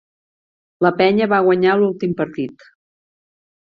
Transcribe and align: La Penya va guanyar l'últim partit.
La 0.85 0.93
Penya 1.03 1.29
va 1.35 1.43
guanyar 1.51 1.79
l'últim 1.85 2.19
partit. 2.25 2.71